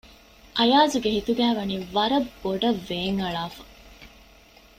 [0.57, 3.63] އަޔާޒުގެ ހިތުގައިވަނީ ވަރަށް ބޮޑަށް ވޭން އަޅާފަ